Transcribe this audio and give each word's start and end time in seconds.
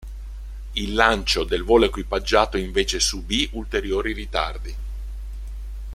Il 0.71 0.95
lancio 0.95 1.43
del 1.43 1.61
volo 1.63 1.85
equipaggiato 1.85 2.57
invece 2.57 2.99
subì 2.99 3.47
ulteriori 3.51 4.13
ritardi. 4.13 4.75